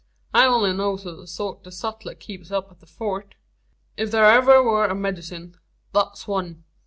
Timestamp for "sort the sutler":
1.27-2.15